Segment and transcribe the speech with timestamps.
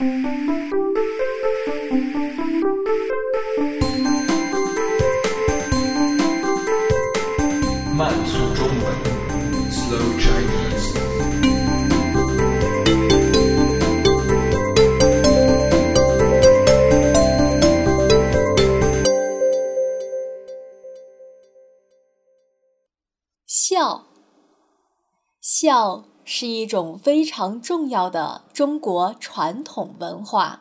[0.00, 0.06] 慢
[8.24, 8.94] 速中文
[9.72, 10.94] ，Slow Chinese。
[23.48, 24.06] 笑，
[25.40, 30.60] 笑是一种非常重要的中国传统文化。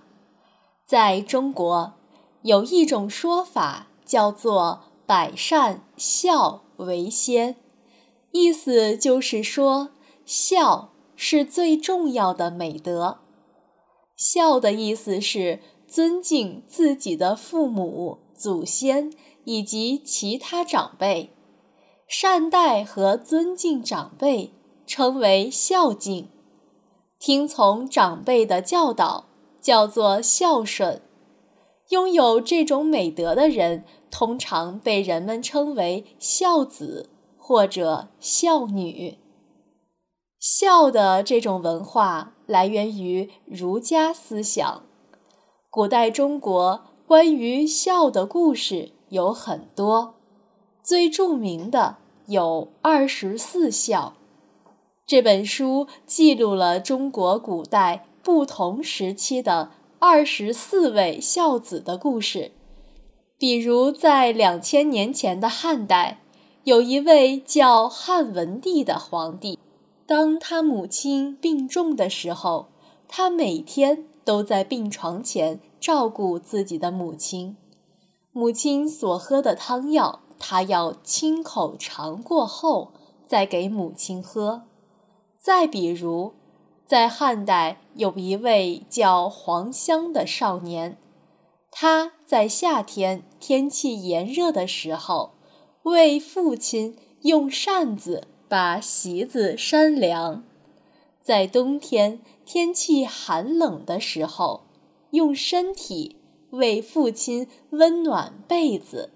[0.86, 1.96] 在中国，
[2.42, 7.58] 有一种说法叫做“百善孝为先”，
[8.32, 9.90] 意思就是说，
[10.26, 13.18] 孝是最重要的美德。
[14.16, 19.12] 孝的意思是尊敬自己的父母、祖先
[19.44, 21.34] 以及其他长辈。
[22.08, 24.54] 善待和尊敬长辈
[24.98, 26.28] 称为孝敬，
[27.20, 29.26] 听从长辈的教导
[29.62, 31.04] 叫做孝顺。
[31.90, 39.20] 拥有这种美德的人，通常被人们称为孝子或者孝女。
[40.40, 44.82] 孝的这种文化来源于儒家思想。
[45.70, 50.16] 古代中国关于孝的故事有很多。
[50.82, 54.16] 最著名的有《二十四孝》
[55.08, 62.52] 这本书，记录了中国古代不同时期的二十四位孝子的故事。
[63.38, 66.20] 比如，在两千年前的汉代，
[66.66, 69.58] 有一位叫汉文帝的皇帝，
[70.06, 72.68] 当他母亲病重的时候，
[73.08, 77.56] 他每天都在病床前照顾自己的母亲，
[78.34, 80.20] 母亲所喝的汤药。
[80.38, 82.92] 他要亲口尝过后
[83.26, 84.64] 再给母亲喝。
[85.48, 86.34] 再比如，
[86.86, 90.98] 在汉代有一位叫黄香的少年，
[91.72, 95.36] 他在夏天天气炎热的时候，
[95.84, 100.44] 为父亲用扇子把席子扇凉；
[101.22, 104.66] 在冬天天气寒冷的时候，
[105.12, 106.18] 用身体
[106.50, 109.14] 为父亲温暖被子。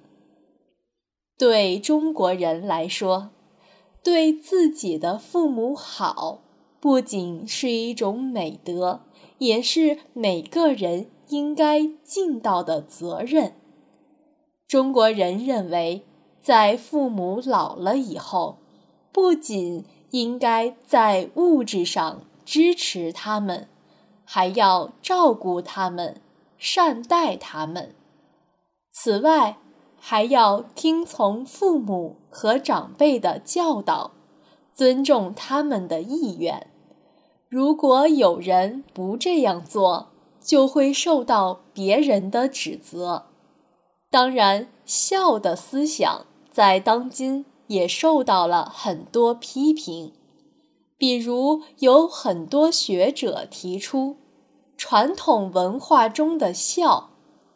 [1.38, 3.32] 对中国人来说，
[4.04, 6.40] 对自己的父母好，
[6.80, 9.02] 不仅是一种美德，
[9.38, 13.54] 也是每个人应该尽到的责任。
[14.68, 16.04] 中国人认为，
[16.42, 18.58] 在父母老了以后，
[19.12, 23.68] 不仅应该在物质上支持他们，
[24.26, 26.22] 还要照顾他们，
[26.58, 27.94] 善待他们。
[28.92, 29.58] 此外，
[30.04, 34.12] 还要听从父母和长辈的教导，
[34.74, 36.66] 尊重他们的意愿。
[37.48, 40.08] 如果有人不这样做，
[40.42, 43.28] 就会受到别人的指责。
[44.10, 50.14] 当然，孝的思想在当今也受到了很多批评。
[50.98, 54.18] 比如，有很多学者提出，
[54.76, 57.12] 传统文化中的孝，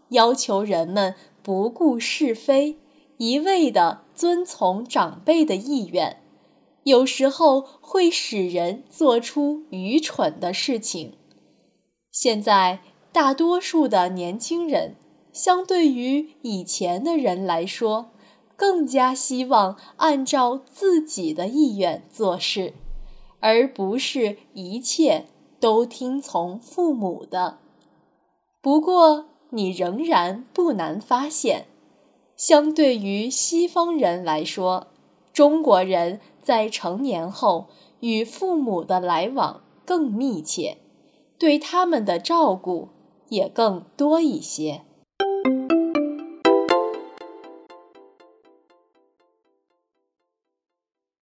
[0.09, 1.15] 要求人们。
[1.45, 2.79] 不顾是非，
[3.17, 6.19] 一味的遵从长辈的意愿，
[6.85, 11.13] 有时候会使人做出愚蠢的事情。
[12.09, 12.79] 现在，
[13.11, 14.95] 大多数的年轻人，
[15.31, 18.09] 相对于以前的人来说，
[18.55, 22.73] 更加希望按照自己的意愿做事，
[23.39, 25.27] 而不是一切
[25.59, 27.59] 都听从父母的。
[28.63, 31.65] 不过，你仍然不难发现，
[32.35, 34.87] 相对于西方人来说，
[35.31, 37.67] 中国人在成年后
[37.99, 40.77] 与父母的来往更密切，
[41.37, 42.89] 对他们的照顾
[43.29, 44.81] 也更多一些。